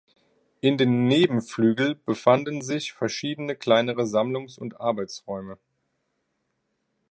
[0.61, 5.59] In den Nebenflügel befanden sich verschieden kleinere Sammlungs- und Arbeitsräume.